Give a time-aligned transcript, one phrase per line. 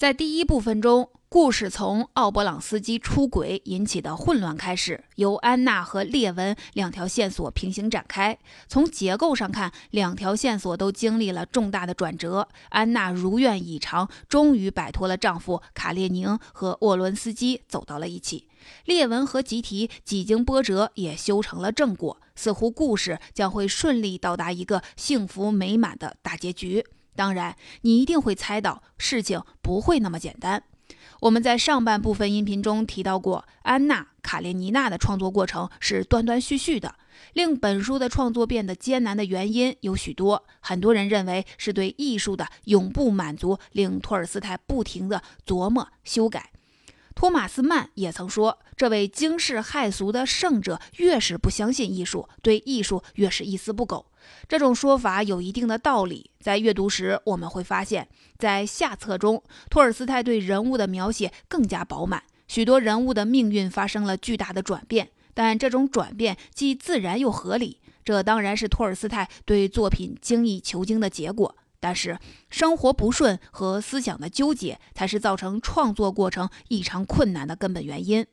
[0.00, 8.38] 在第一部分中，故事从奥勃朗斯基出轨引起的混乱开始，由安娜和列文两条线索平行展开。
[8.66, 12.48] 从结构上看，两条线索都经历了重大的转折。
[12.70, 18.48] 安娜如愿以偿，终于摆脱了丈夫卡列宁和沃伦斯基，走到了一起。
[18.86, 26.86] 列文和吉提几经波折，也修成了正果，似乎故事将会顺利到达一个幸福美满的大结局。
[27.20, 30.62] 当然，你一定会猜到事情不会那么简单。
[31.20, 36.94] 我们在上半部分音频中提到过，安娜·卡列尼娜的创作过程是断断续续的，
[37.34, 40.46] 令本书的创作变得艰难的原因有许多。
[40.60, 46.50] 很多人认为是对艺术的永不满足，令托尔斯泰不停地琢磨修改。
[47.14, 54.06] 托马斯曼也曾说，这位惊世骇俗的圣者越是不相信艺术，对艺术越是一丝不苟。
[54.48, 56.30] 这种说法有一定的道理。
[56.40, 67.78] 在阅读时，我们会发现，在下册中，托尔斯泰对人物的描写更加饱满，许多人物的命运发生了巨大的转变，但这种转变既自然又合理。
[68.02, 71.56] 这当然是托尔斯泰对作品精益求精的结果。
[71.78, 72.18] 但是，
[72.50, 78.26] 生活不顺和思想的纠结才是造成创作过程异常困难的根本原因。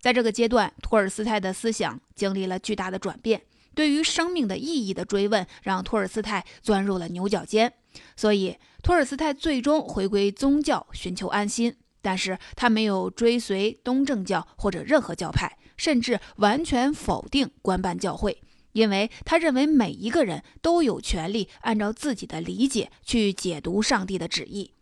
[0.00, 3.42] 在这个阶段，托尔斯泰的思想经历了巨大的转变。
[3.74, 7.72] 对于生命的意义的追问，让托尔斯泰钻入了牛角尖。
[8.16, 11.76] 所以，托尔斯泰最终回归宗教，寻求安心。
[12.02, 24.72] 但是他没有追随东正教或者任何教派，甚至完全否定官办教会，因为他认为每一个人都有权利按照自己的理解去解读上帝的旨意。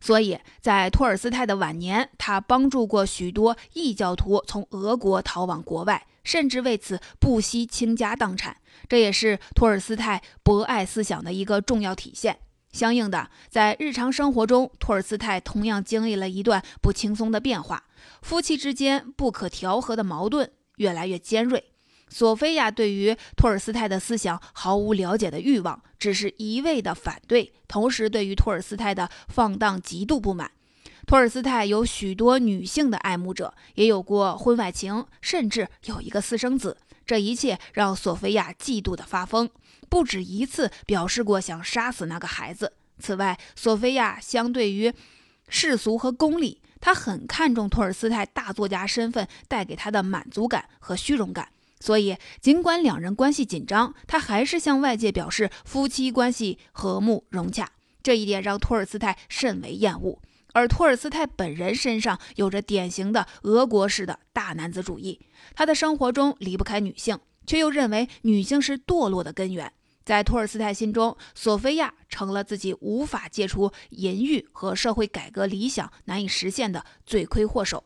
[0.00, 6.06] 所以在托尔斯泰的晚年，他帮助过许多异教徒从俄国逃往国外。
[6.26, 8.56] 甚至为此不惜倾家荡产，
[8.88, 12.40] 这也是托尔斯泰博爱思想的一个重要体现。
[12.72, 17.84] 相应的，在日常生活中，托尔斯泰同样经历了一段不轻松的变化：
[18.22, 21.64] 夫妻之间不可调和的矛盾越来越尖锐。
[22.08, 30.50] 索菲亚对于托尔斯泰的思想毫无了解的欲望，只是一味的反对，同时对于托尔斯泰的放荡极度不满。
[31.06, 36.76] 托尔斯泰有许多女性的爱慕者，也有过婚外情，甚至有一个私生子。
[37.06, 39.48] 这一切让索菲亚嫉妒的发疯，
[39.88, 42.72] 不止一次表示过想杀死那个孩子。
[42.98, 44.92] 此外，索菲亚相对于
[45.48, 51.50] 世俗和功利，她很看重托尔斯泰大作家身份带给她的满足感和虚荣感。
[51.78, 57.70] 所以，尽管两人关系紧张，她还是向外界表示夫妻关系和睦融洽。
[58.02, 60.20] 这一点让托尔斯泰甚为厌恶。
[60.56, 65.20] 而托尔斯泰本人身上有着典型的俄国式的大男子主义，
[65.54, 69.70] 他的生活中离不开女性，却又认为女性是堕落的根源。
[70.02, 77.84] 在托尔斯泰心中，索菲亚成了自己无法戒除淫欲和社会改革理想难以实现的罪魁祸首。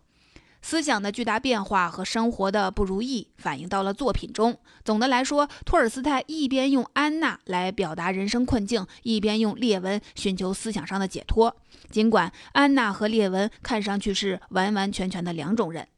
[0.62, 4.56] 思想的巨大变化和生活的不如意反映到了作品中。
[4.84, 11.56] 总的来说，托尔斯泰一边用安娜来表达人生困境，一边用列文寻求思想上的解脱。
[11.90, 15.88] 尽管安娜和列文看上去是完完全全的两种人，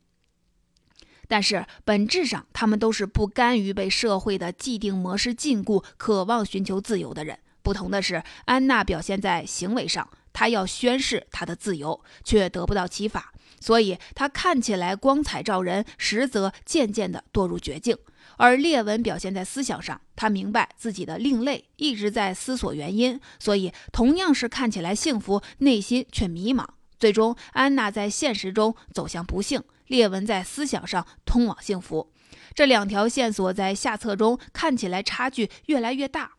[1.28, 7.38] 但是本质上他们都是不甘于被社会的既定模式禁锢、渴望寻求自由的人。
[7.62, 13.32] 不同的是，安娜表现在行为上，她要宣示她的自由，却得不到其法。
[13.60, 17.97] 所以，她看起来光彩照人，实则渐渐地堕入绝境。
[18.37, 26.66] 而列文表现在思想上，他明白自己的另类，一直在思索原因，所以同样是看起来幸福，内心却迷茫。
[26.98, 32.12] 最终，安娜在现实中走向不幸，列文在思想上通往幸福。
[32.54, 36.32] 这两条线索在下册中看起来差距越来越大。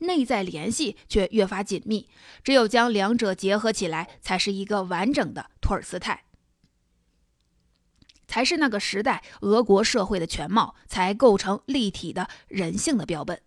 [0.00, 2.08] 内在联系却越发紧密，
[2.44, 6.24] 只有将两者结合起来，才是一个完整的托尔斯泰，
[8.26, 13.40] 才是那个时代俄国社会的全貌，才构成立体的人性的标本。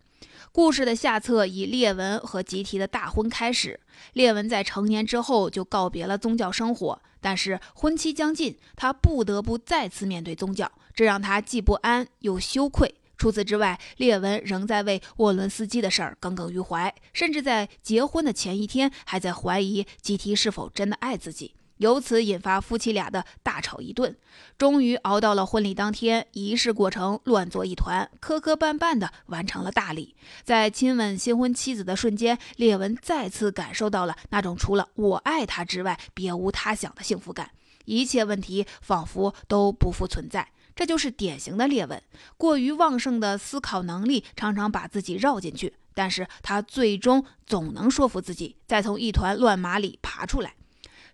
[0.51, 3.79] 故事的下册以列文和吉提的大婚开始。
[4.13, 12.95] 列文在成年之后就告别了宗教生活，但是婚期将近，他不得不再次面对宗教，这让他既不安又羞愧。
[13.17, 24.15] 除此之外，列文仍在为沃伦斯基的事儿耿耿于怀，甚至在结婚的前一天还在怀疑吉提是否真的爱自己，由此引发夫妻俩的大吵一顿。
[24.57, 30.15] 终于熬到了婚礼当天，仪式过程乱作一团，磕磕绊绊地完成了大礼。
[30.43, 37.51] 在亲吻新婚妻子的瞬间，列文再次感受到了那种除了我爱他之外别无他想的幸福感，
[37.85, 40.49] 一切问题仿佛都不复存在。
[40.75, 42.01] 这就是典型的列文，
[42.37, 50.55] 过于旺盛的思考能力常常把自己绕进去，但是他最终总能说服自己，再从一团乱麻里爬出来。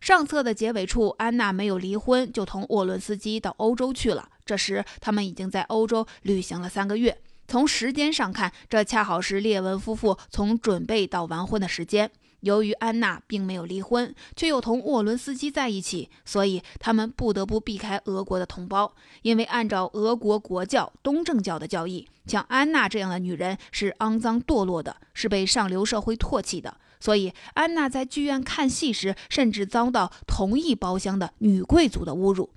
[0.01, 4.29] 上册的结尾处，安娜没有离婚，就同沃伦斯基到欧洲去了。
[4.45, 7.17] 这时，他们已经在欧洲旅行了三个月。
[7.47, 12.09] 从时间上看，这恰好是列文夫妇从准备到完婚的时间。
[12.41, 18.93] 由于安娜并没有离婚，却又同沃伦斯基在一起，所以他们不得不避开俄国的同胞。
[19.23, 26.77] 因为按照俄国国教东正教的教义，像安娜这样的女人是肮脏堕落的，是被上流社会唾弃的。
[27.05, 32.49] 所以，安娜在剧院看戏时，甚至遭到同一包厢的女贵族的侮辱。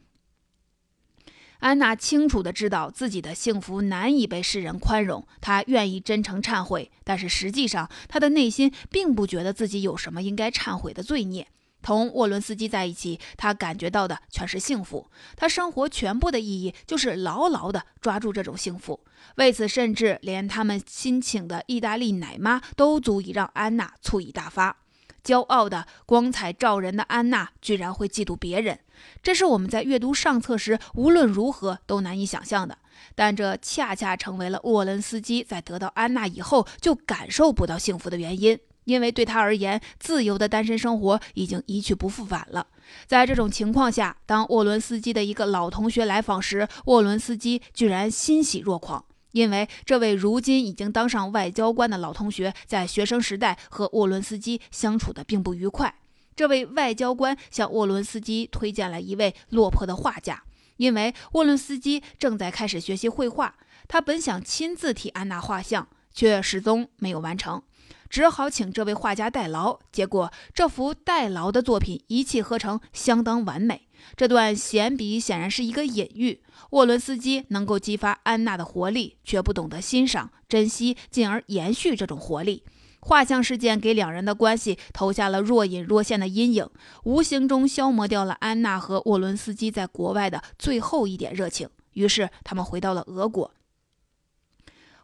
[1.59, 11.47] 安娜清楚地知道自己的幸福难以被世人宽容，她愿意真诚忏悔，但是实际上，她的内心并不觉得自己有什么应该忏悔的罪孽。
[11.89, 19.01] 同沃伦斯基在一起，他感觉到的全是幸福，他生活全部的意义就是牢牢地抓住这种幸福。
[19.37, 24.77] 为此，甚至连他们新请的意大利奶妈都足以让安娜醋意大发。
[25.25, 28.79] 骄傲的、光彩照人的安娜，居然会嫉妒别人。
[29.23, 32.77] 这是我们在阅读上册时无论如何都难以想象的，
[33.15, 38.59] 但这恰恰成为了沃伦斯基在得到安娜以后就感受不到幸福的原因，
[38.89, 42.67] 因为对他而言，自由的单身生活已经一去不复返了。
[43.07, 55.95] 在这种情况下，当沃伦斯基的一个老同学来访时，沃伦斯基居然欣喜若狂，因为这位如今已经当上外交官的老同学在学生时代和沃伦斯基相处的并不愉快。
[56.35, 60.43] 这位外交官向沃伦斯基推荐了一位落魄的画家，
[60.79, 63.55] 因为沃伦斯基正在开始学习绘画，
[63.87, 67.63] 他本想亲自替安娜画像，却始终没有完成，
[68.09, 69.79] 只好请这位画家代劳。
[69.93, 73.89] 结果，这幅代劳的作品一气呵成，相当完美。
[74.17, 76.41] 这段闲笔显然是一个隐喻：
[76.71, 82.63] 沃伦斯基能够激发安娜的活力，却不懂得欣赏、珍惜，进而延续这种活力。
[83.01, 86.69] 画像事件给两人的关系投下了若隐若现的阴影，
[87.05, 91.69] 无形中消磨掉了安娜和沃伦斯基在国外的最后一点热情。
[91.93, 93.53] 于是，他们回到了俄国。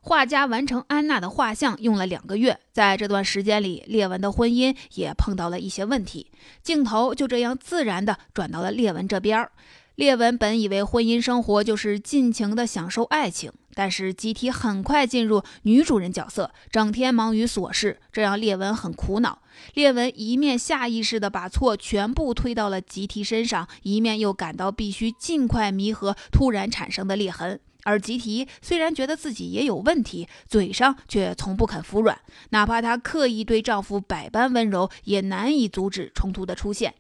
[0.07, 6.31] 画家完成安娜的画像用了两个月，在这段时间里，列文的婚姻也碰到了一些问题。
[6.63, 9.49] 镜头就这样自然地转到了列文这边。
[9.95, 19.39] 列文本以为婚姻生活就是尽情的享受爱情，但是吉提很快进入女主人角色，整天忙于琐事，这让列文很苦恼。
[19.73, 27.59] 列文一面下意识地把错全部推到了吉提身上，一面又感到必须尽快弥合突然产生的裂痕。
[27.85, 32.19] 而吉提虽然觉得自己也有问题，嘴上却从不肯服软，
[32.51, 36.95] 哪怕她刻意对丈夫百般温柔，也难以阻止冲突的出现。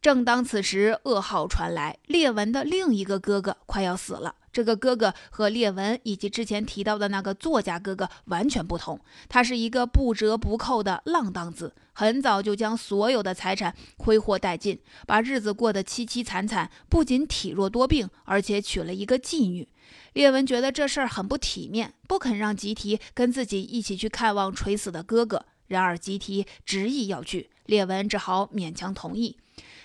[0.00, 4.34] 正当此时，噩耗传来，列文的另一个哥哥快要死了。
[4.52, 16.70] 这个哥哥和列文以及之前提到的那个作家哥哥完全不同，他是一个不折不扣的浪荡子，很早就将所有的财产挥霍殆尽，把日子过得凄凄惨惨。
[16.88, 19.66] 不仅体弱多病，而且娶了一个妓女。
[20.12, 25.44] 列文觉得这事儿很不体面，不肯让吉提跟自己一起去看望垂死的哥哥。
[25.66, 29.36] 然而吉提执意要去，列文只好勉强同意。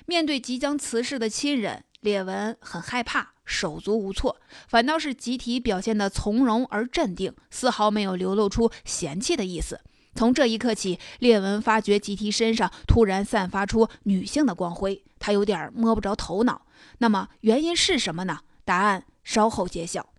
[0.06, 4.40] 面对即将辞世的亲人，列文很害怕，手足无措。
[4.68, 9.80] 反倒是吉提表现得从容而镇定，丝毫没有流露出嫌弃的意思。
[10.16, 16.66] 从这一刻起，列文发觉吉提身上突然散发出女性的光辉，他有点摸不着头脑。
[16.98, 18.40] 那么原因是什么呢？
[18.66, 20.10] 答案稍后揭晓。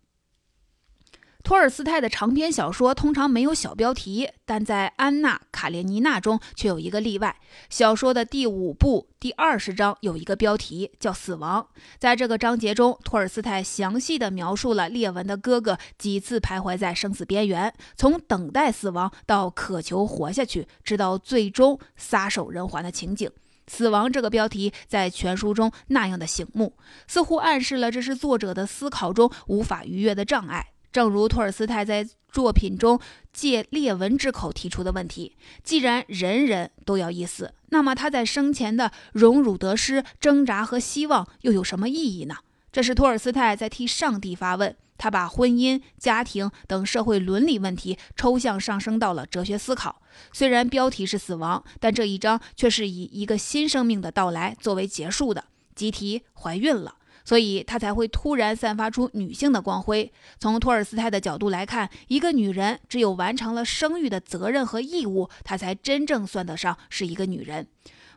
[1.43, 7.35] 托尔斯泰的长篇小说通常没有小标题，但在《安娜·卡列尼娜》中却有一个例外。
[7.71, 11.67] 小说的第五部第二十章有一个标题叫“死亡”。
[11.99, 23.31] 在这个章节中，托尔斯泰详细的描述了列文的哥哥几次徘徊在生死边缘，从等待死亡到渴求活下去，直到最终撒手人寰的情景。
[23.71, 30.73] 死亡这个标题在全书中那样的醒目，似乎暗示了这是作者的思考中无法逾越的障碍。
[30.91, 32.99] 正如托尔斯泰在作品中
[33.33, 42.39] 借列文之口提出的问题：既然人人都要一死，那么他在生前的荣辱得失、挣扎和希望又有什么意义呢？
[42.73, 44.77] 这是托尔斯泰在替上帝发问。
[44.99, 50.03] 他把婚姻、家庭等社会伦理问题抽象上升到了哲学思考。
[50.31, 55.45] 虽然标题是死亡，但这一章却是以一个新生命的到来作为结束的。
[55.75, 56.97] 吉提怀孕了。
[57.23, 60.13] 所以她才会突然散发出女性的光辉。
[60.39, 67.69] 从托尔斯泰的角度来看，一个女人只有完成了生育的责任和义务，她才真正算得上是一个女人。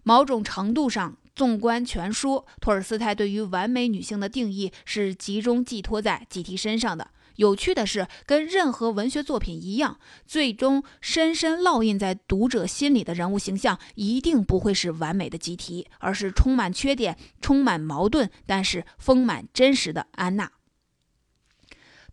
[0.03, 7.09] 某种程度上，纵观全书，托尔斯泰对于完美女性的定义是集中寄托在集体身上的。
[7.37, 9.97] 有趣的是，跟任何文学作品一样，
[10.27, 20.51] 最终深深烙印在读者心里的人物形象，一定不会是完美的集体，而是充满缺点、充满矛盾，但是丰满真实的安娜。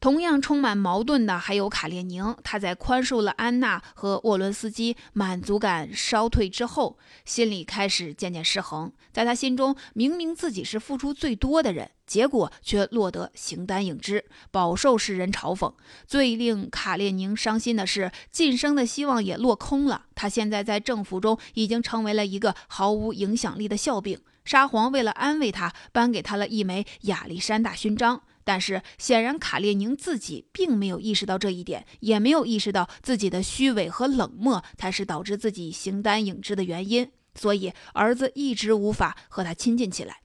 [0.00, 2.34] 同样充满矛盾的还有卡列宁。
[2.42, 8.90] 他在宽恕了安娜和沃伦斯基，满足感稍退之后，心里开始渐渐失衡。
[9.12, 15.70] 在他心中，明明自己是付出最多的人，结果却落得形单影只，饱受世人嘲讽。
[16.06, 20.06] 最令卡列宁伤心的是，晋升的希望也落空了。
[20.14, 24.18] 他现在在政府中已经成为了一个毫无影响力的笑柄。
[24.42, 28.22] 沙皇为了安慰他，颁给他了一枚亚历山大勋章。
[28.50, 40.16] 但是显然，卡列宁自己并没有意识到这一点，也没有意识到自己的虚伪和冷漠才是导致自己形单影只的原因，所以儿子一直无法和他亲近起来。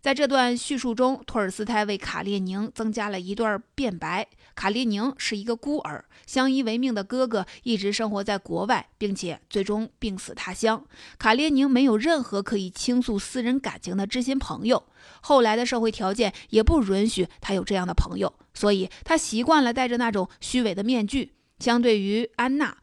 [0.00, 4.26] 在这段叙述中，托尔斯泰为卡列宁增加了一段辩白。
[4.54, 10.82] 卡列宁是一个孤儿，相依为命的哥哥一直生活在国外，并且最终病死他乡。
[11.18, 14.82] 卡列宁没有任何可以倾诉私人感情的知心朋友，
[15.20, 21.34] 后来的社会条件也不允许他有这样的朋友，所以他习惯了戴着那种虚伪的面具。
[21.58, 22.74] 相对于安娜，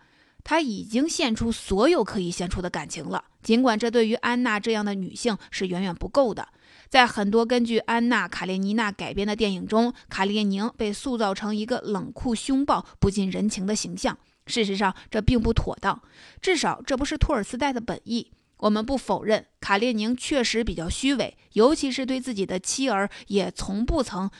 [0.44, 6.48] 他已经献出所有可以献出的感情了，尽管这对于安娜这样的女性是远远不够的。
[6.90, 14.18] 在很多根据安娜·卡列尼娜改编的电影中，卡列宁被塑造成一个冷酷凶暴、不近人情的形象。
[14.46, 16.02] 事实上，这并不妥当，
[16.42, 18.32] 至少这不是托尔斯泰的本意。
[18.60, 24.32] 我们不否认卡列宁确实比较虚伪，尤其是对自己的妻儿，也从不曾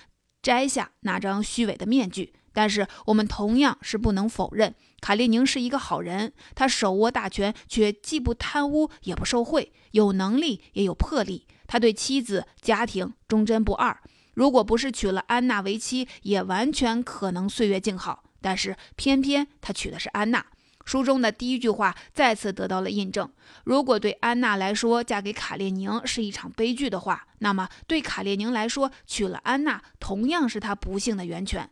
[0.42, 2.34] 摘下那张虚伪的面具。
[2.54, 6.34] 但是，我们同样是不能否认卡列宁是一个好人。
[6.56, 11.46] 他手握大权，却既不贪污也不受贿，有能力也有魄力。
[11.68, 13.96] 他对妻子、家庭忠贞不二，
[14.34, 18.24] 如果不是娶了安娜为妻，也完全可能岁月静好。
[18.42, 20.46] 但是偏偏他娶的是安娜。
[20.86, 23.30] 书中的第一句话再次得到了印证：
[23.66, 31.70] 如果对安娜来说，嫁给卡列宁是一场悲剧的话，那么对卡列宁来说，娶了安娜同样是他不幸的源泉。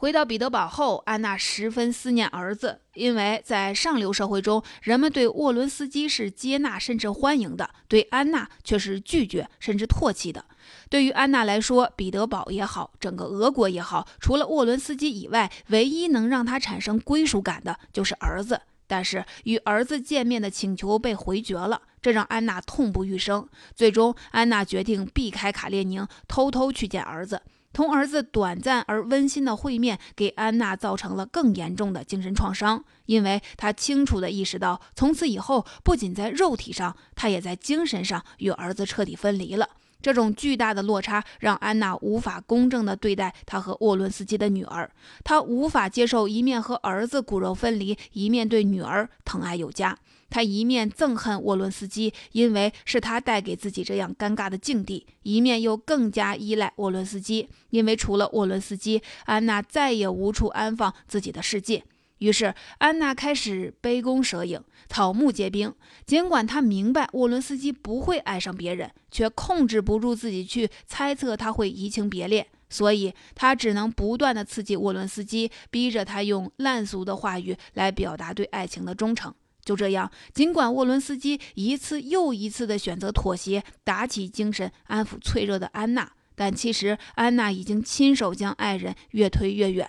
[0.00, 10.42] 回到彼得堡后，安娜十分思念儿子，因为在上流社会中，人们对沃伦斯基是接纳甚至欢迎的，对安娜却是拒绝甚至唾弃的。
[10.88, 18.58] 对于安娜来说，彼得堡也好，整个俄国也好，除了沃伦斯基以外，唯一能让她产生归属感的就是儿子。
[18.86, 23.46] 但是与儿子见面的请求被回绝了，这让安娜痛不欲生。
[23.76, 27.42] 最终，安娜决定避开卡列宁，偷偷去见儿子。
[27.72, 39.68] 同儿子短暂而温馨的会面，给安娜造成了更严重的精神创伤，因为她清楚地意识到，从此以后，不仅在肉体上，她也在精神上与儿子彻底分离了。
[40.02, 44.90] 这种巨大的落差让安娜无法公正地对待她和沃伦斯基的女儿，
[45.24, 49.98] 她无法接受一面和儿子骨肉分离，一面对女儿疼爱有加。
[50.30, 61.82] 她一面憎恨沃伦斯基，因为是他带给自己这样尴尬的境地；一面又更加依赖沃伦斯基，因为除了沃伦斯基，安娜再也无处安放自己的世界。
[62.20, 65.74] 于是，安娜开始杯弓蛇影、草木皆兵。
[66.04, 79.34] 尽管她明白沃伦斯基不会爱上别人，却控制不住自己去猜测他会移情别恋，所以她只能不断地刺激沃伦斯基，逼着他用烂俗的话语来表达对爱情的忠诚。
[79.64, 89.88] 就这样，尽管沃伦斯基一次又一次地选择妥协，打起精神安抚脆弱的安娜，但其实安娜已经亲手将爱人越推越远。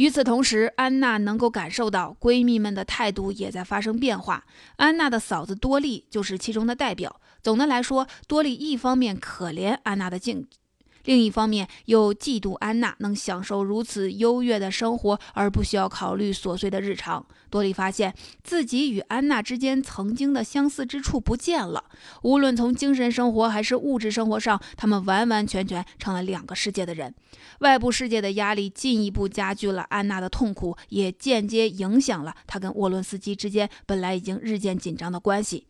[0.00, 4.46] 与此同时，安娜能够感受到闺蜜们的态度也在发生变化。
[4.76, 7.20] 安娜的嫂子多莉就是其中的代表。
[7.42, 10.48] 总的来说，多莉一方面可怜安娜的境。
[11.04, 17.24] 另一方面，又嫉妒安娜能享受如此优越的生活，而不需要考虑琐碎的日常。
[17.48, 18.14] 多莉发现
[18.44, 21.84] 自己与安娜之间曾经的相似之处不见了，
[22.22, 27.12] 无论从精神生活还是物质生活上，他们完完全全成了两个世界的人。
[27.60, 35.66] 外部世界的压力进一步加剧了安娜的痛苦，也间接影响了她跟沃伦斯基之间本来已经日渐紧张的关系。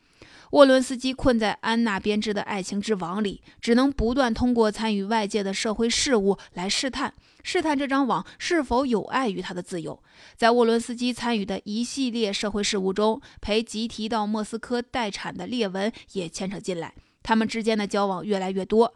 [0.51, 7.15] 沃伦斯基困在安娜编织的爱情之网里，只能不断通过参与外界的社会事务来试探，
[7.45, 10.03] 试探这张网是否有碍于他的自由。
[10.37, 18.95] 在沃伦斯基参与的一系列社会事务中，陪吉提到莫斯科待产的列文也牵扯进来，他们之间的交往越来越多。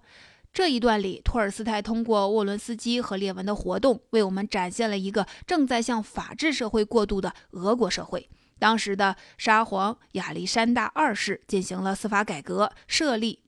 [0.52, 8.28] 这一段里，托尔斯泰通过沃伦斯基和列文的活动，为我们展现了一个正在向法治社会过渡的俄国社会。
[8.58, 13.40] 当时的沙皇亚历山大二世进行了司法改革，设立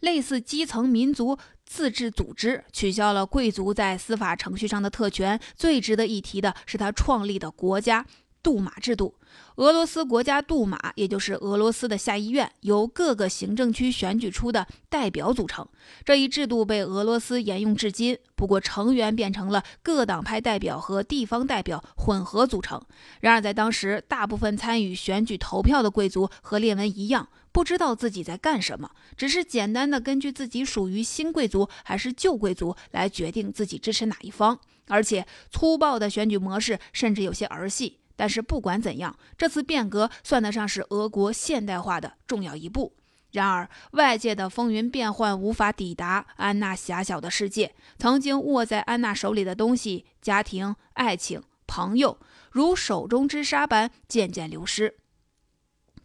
[0.00, 5.38] 类似基层民族自治组织，取消了贵族在司法程序上的特权。
[5.54, 8.04] 最值得一提的是，他创立的国家
[8.42, 9.14] 杜马制度。
[9.56, 15.66] 俄罗斯国家杜马，也就是俄罗斯的下议院，由各个行政区选举出的代表组成。
[16.04, 22.80] 这一制度被俄罗斯沿用至今，不过成员变成了各党派代表和地方代表混合组成。
[23.20, 27.28] 然而，在当时，大部分参与选举投票的贵族和列文一样。
[27.52, 34.58] 不知道自己在干什么，只是简单的根据自己属于新贵族还是旧贵族来决定自己支持哪一方，
[34.88, 37.98] 而且粗暴的选举模式甚至有些儿戏。
[38.16, 42.94] 但是不管怎样，这次变革算得上是俄国现代化的重要一步。
[43.32, 47.74] 然而，外界的风云变幻无法抵达安娜狭小的世界。
[47.98, 52.18] 曾经握在安娜手里的东西——家庭、爱情、朋友，
[52.50, 54.98] 如手中之沙般渐渐流失。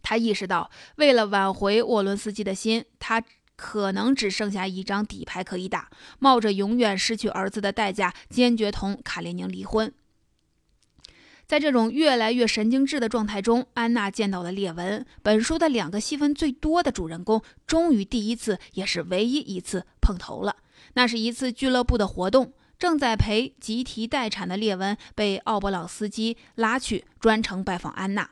[0.00, 3.22] 他意识到，为了挽回沃伦斯基的心，他
[3.56, 9.92] 可能只剩下一张底牌可以打，冒着永远失去儿子的代价，坚决同卡列宁离婚。
[11.48, 15.06] 在这种越来越神经质的状态中，安娜见到了列文。
[15.22, 20.56] 本书的两个戏份最多的主人公，终于第一次，也是唯一一次碰头了。
[20.92, 28.28] 那是一次俱乐部的活动，正在陪吉提待产的列文被奥布朗斯基拉去，专程拜访安娜。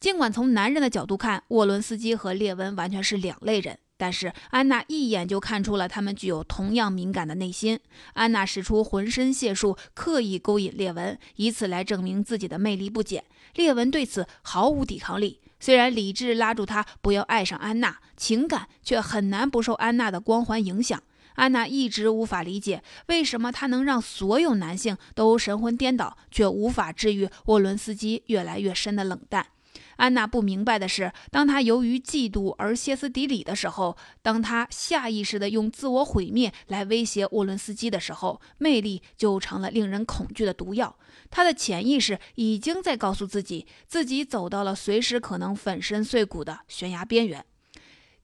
[0.00, 7.78] 尽管从男人的角度看，沃伦斯基和列文完全是两类人，但是安娜一眼就看出了他们具有同样敏感的内心。
[8.14, 13.24] 安娜使出浑身解数，刻意勾引列文，以此来证明自己的魅力不减。
[13.54, 21.02] 列文对此毫无抵抗力，虽然理智拉住他不要爱上安娜，情感却很难不受安娜的光环影响。
[21.34, 29.46] 安娜一直无法理解，为什么她能让所有男性都神魂颠倒，却无法治愈沃伦斯基越来越深的冷淡。
[29.98, 40.96] 安娜不明白的是，当她由于嫉妒而歇斯底里的时候，当她下意识地用自我毁灭来威胁沃伦斯基的时候，魅力就成了令人恐惧的毒药。
[41.30, 47.44] 她的潜意识已经在告诉自己，自己走到了随时可能粉身碎骨的悬崖边缘。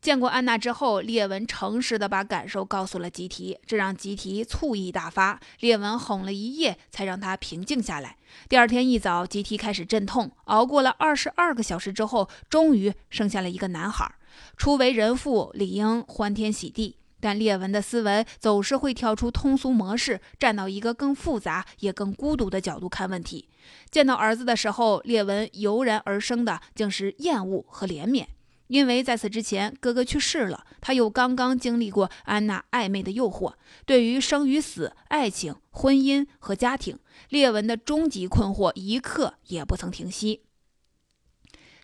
[0.05, 5.41] 见过安娜之后，列文诚实的把感受告诉了吉提，这让吉提醋意大发。
[5.61, 8.19] 列文哄了一夜，才让他平静下来。
[8.47, 14.15] 第二天一早，吉提开始阵痛，熬过了二十二个小时之后，终于生下了一个男孩。
[14.59, 23.49] 初为人父，理应欢天喜地，但列文的思维总是会跳出通俗模式，站到一个更复杂也更孤独的角度看问题。
[23.91, 28.27] 见到儿子的时候，列文油然而生的竟是厌恶和怜悯。
[28.75, 33.55] 因为在此之前，哥哥去世了，他又刚刚经历过安娜暧昧的诱惑，
[33.87, 40.41] 对于生与死、爱情、婚姻和家庭，列文的终极困惑一刻也不曾停息。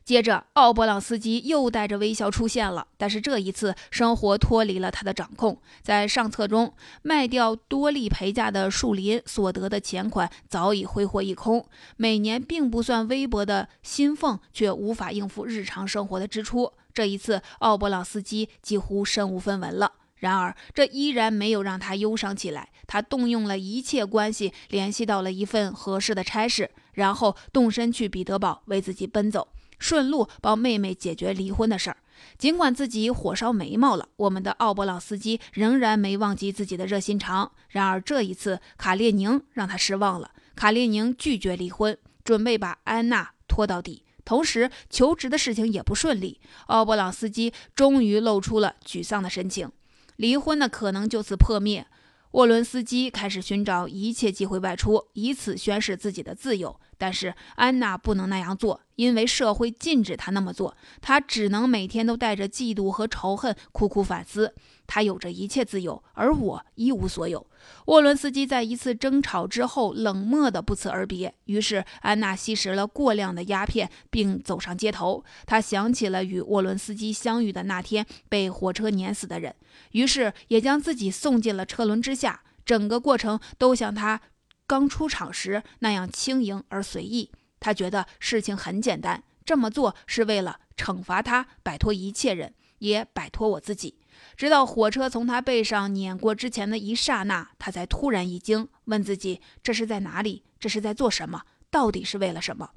[0.04, 5.62] 接着，奥勃朗斯基又带着微笑出现了，但是这一次，生活脱离了他的掌控。
[5.82, 11.64] 在上册中，卖掉多利陪嫁的树林所得的钱款早已挥霍一空，
[11.96, 16.72] 每年并不算微薄的薪俸却无法应付日常生活的支出。
[16.92, 19.92] 这一次，奥勃朗斯基几乎身无分文了。
[20.16, 22.68] 然而，这依然没有让他忧伤起来。
[22.86, 29.48] 他动用了一切关系，联系到了一份合适的差事，然后动身去彼得堡为自己奔走。
[29.78, 31.96] 顺路帮妹妹解决离婚的事儿，
[32.36, 37.52] 尽管自己火烧眉毛了，我们的奥勃朗斯基仍然没忘记自己的热心肠。
[37.68, 40.32] 然而这一次，卡列宁让他失望了。
[40.54, 46.38] 卡列宁拒绝离婚，准备把安娜拖到底，同时求职的事情也不顺利。
[46.68, 49.72] 奥布朗斯基终于露出了沮丧的神情，
[50.14, 51.84] 离婚的可能就此破灭。
[52.30, 56.78] 沃伦斯基开始寻找一切机会外出，以此宣示自己的自由。
[56.96, 60.76] 但是安娜不能那样做，因为社会禁止她那么做。
[61.00, 64.54] 她只能每天都带着嫉妒和仇恨，苦苦反思。
[64.86, 67.44] 她有着一切自由，而我一无所有。
[67.86, 71.34] 沃伦斯基在一次争吵之后冷漠的不辞而别。
[71.44, 75.24] 于是安娜吸食了过量的鸦片，并走上街头。
[75.46, 79.54] 她想起了与沃伦斯基相遇的那天被火车碾死的人，
[79.92, 82.42] 于是也将自己送进了车轮之下。
[82.64, 84.20] 整个过程都像他。
[84.66, 93.96] 刚出场时那样轻盈而随意，他觉得事情很简单，这么做是为了惩罚他，摆脱一切人，也摆脱我自己。
[94.36, 100.44] 直到火车从他背上碾过之前的一刹那，他才突然一惊，问自己：这是在哪里？
[100.58, 101.42] 这是在做什么？
[101.70, 102.70] 到底是为了什么？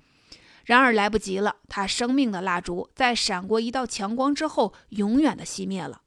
[0.65, 6.01] 然而来不及了，他生命的蜡烛在闪过一道强光之后，永远的熄灭了。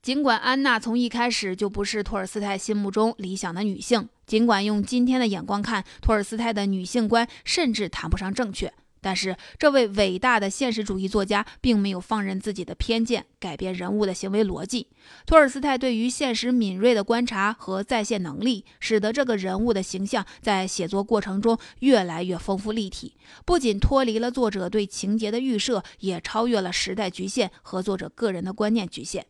[0.00, 14.86] 尽管安娜从一开始就不是托尔斯泰心目中理想的女性，尽管用今天的眼光看，托尔斯泰的女性观甚至谈不上正确，但是，这位伟大的现实主义作家并没有放任自己的偏见改变人物的行为逻辑。
[15.26, 29.26] 托尔斯泰对于现实敏锐的观察和再现能力，使得这个人物的形象在写作过程中越来越丰富立体，不仅脱离了作者对情节的预设，也超越了时代局限和作者个人的观念局限。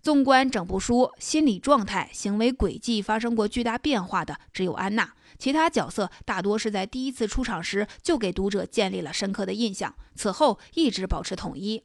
[0.00, 5.12] 纵观整部书，心理状态、行为轨迹发生过巨大变化的只有安娜。
[5.38, 11.82] 其他角色大多是在第一次出场时就给读者建立了深刻的印象，此后一直保持统一。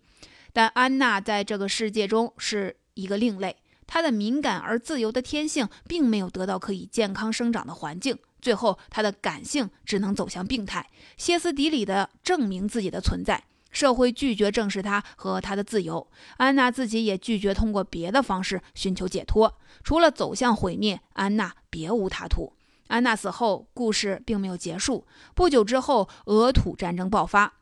[0.51, 3.55] 但安娜在这个世界中是一个另类，
[3.87, 13.43] 她的敏感而自由的天性并没有得到可以健康生长的环境，最后她的感性只能走向病态，歇斯底里地证明自己的存在。
[13.71, 22.53] 社会拒绝正视她和她的自由，安娜自己也拒绝通过别的方式寻求解脱，除了走向毁灭，安娜别无他途。
[22.87, 25.05] 安娜死后，故事并没有结束。
[25.33, 27.53] 不久之后，俄土战争爆发，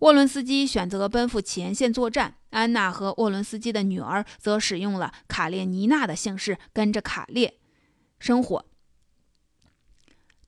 [0.00, 7.58] 沃伦斯基选择奔赴前线作战，安娜和沃伦斯基的女儿则使用了卡列尼娜的姓氏，跟着卡列
[8.18, 8.64] 生活。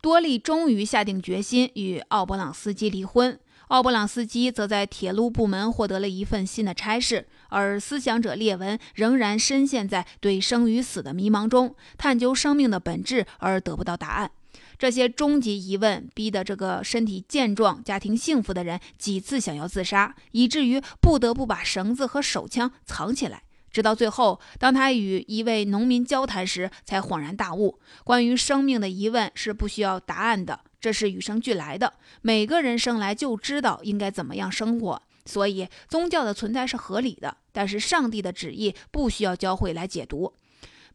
[0.01, 3.39] 多利终于下定决心与奥勃朗斯基离婚。
[3.73, 14.31] 奥布朗斯基则在铁路部门获得了一份新的差事，而思想者列文仍然深陷在对生与死的迷茫中，探究生命的本质而得不到答案。
[14.77, 23.43] 这些终极疑问逼得这个身体健壮、家庭幸福的人几次想要自杀，以至于不得不把绳子和手枪藏起来。
[23.71, 30.61] 直到最后，当他与一位农民交谈时，才恍然大悟：关于生命的疑问是不需要答案的。
[30.83, 37.37] 这是与生俱来的，每个人生来就知道应该怎么样生活，所以宗教的存在是合理的。
[37.53, 40.35] 但是上帝的旨意不需要教会来解读，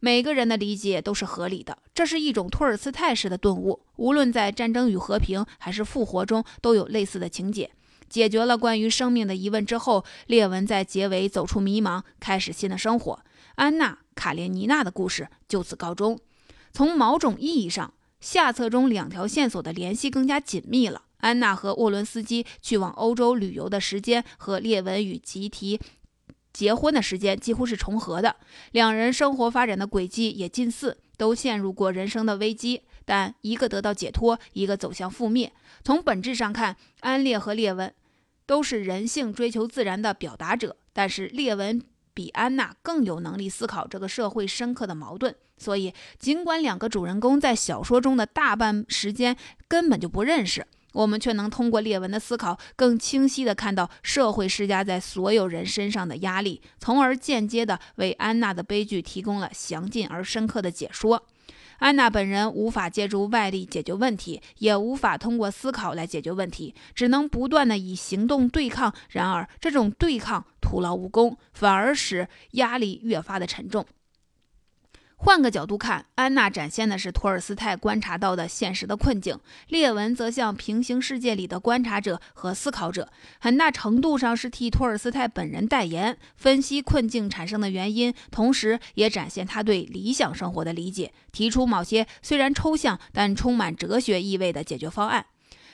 [0.02, 1.78] 每个人的理解都是合理的。
[1.94, 7.72] 这是一种托尔斯泰式的顿悟，无论在《战争与和平》还是《复活》中都有类似的情节。
[8.10, 13.24] 解决了关于生命的疑问之后，列文在结尾走出迷茫，开始新的生活。
[13.56, 16.20] 安娜·卡列尼娜的故事就此告终。
[16.74, 21.04] 从某种意义上，下册中两条线索的联系更加紧密了。
[21.18, 25.80] 安娜和沃伦斯基去往欧洲旅游的时间和列文与吉提
[26.54, 28.36] 结婚的时间几乎是重合的，
[28.72, 35.52] 两人生活发展的轨迹也近似，都陷入过人生的危机，但一个得到解脱，一个走向覆灭。
[35.84, 37.94] 从本质上看，安列和列文
[38.46, 41.82] 都是人性追求自然的表达者，但是列文。
[42.18, 61.24] 比安娜更有能力思考这个社会深刻的矛盾，所以尽管两个主人公在小说中的大半时间根本就不认识，我们却能通过列文的思考，更清晰地看到社会施加在所有人身上的压力，从而间接地为安娜的悲剧提供了详尽而深刻的解说。
[61.80, 68.94] 安娜本人无法借助外力解决问题，也无法通过思考来解决问题，只能不断的以行动对抗。
[69.10, 73.86] 然而，这种对抗徒劳无功，反而使压力越发的沉重。
[75.20, 95.26] 换个角度看，安娜展现的是托尔斯泰观察到的现实的困境，列文则像平行世界里的观察者和思考者，很大程度上是替托尔斯泰本人代言，分析困境产生的原因，同时也展现他对理想生活的理解，提出某些虽然抽象但充满哲学意味的解决方案。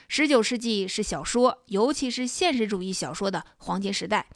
[0.08, 4.28] 十九世纪是小说，尤其是现实主义小说的黄金时代。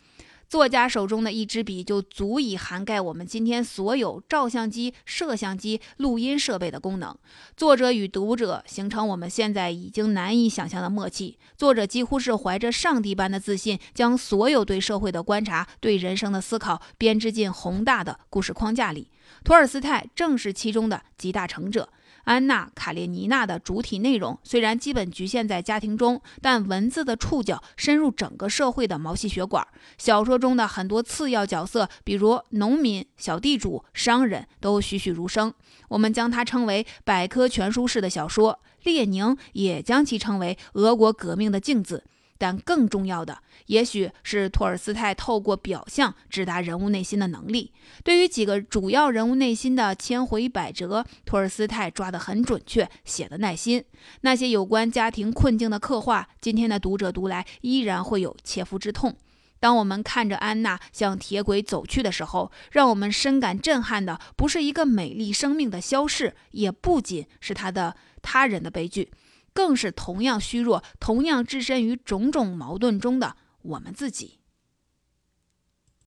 [0.50, 7.14] 作家手中的一支笔就足以涵盖我们今天所有照相机、摄像机、录音设备的功能。
[7.58, 11.38] 作者与读者形成我们现在已经难以想象的默契。
[11.58, 19.12] 作者几乎是怀着上帝般的自信，将所有对社会的观察、对人生的思考编织进宏大的故事框架里。
[19.44, 21.90] 托尔斯泰正是其中的集大成者。
[22.28, 29.66] 安娜·卡列尼娜的主体内容虽然基本局限在家庭中，但文字的触角深入整个社会的毛细血管。
[29.98, 35.54] 小说中的很多次要角色，比如农民、小地主、商人，都栩栩如生。
[35.88, 38.60] 我们将它称为百科全书式的小说。
[38.84, 42.04] 列宁也将其称为俄国革命的镜子。
[42.38, 47.72] 但更重要的，也许是托尔斯泰透过表象直达人物内心的能力。
[48.04, 53.84] 对于几个主要人物内心的千回百折，托尔斯泰抓得很准确，写的耐心。
[54.22, 59.16] 那些有关家庭困境的刻画，今天的读者读来依然会有切肤之痛。
[59.60, 69.10] 当我们看着安娜向铁轨走去的时候，让我们深感震撼的，不是一个美丽生命的消逝，也不仅是他的他人的悲剧。
[69.58, 74.37] 更是同样虚弱、同样置身于种种矛盾中的我们自己。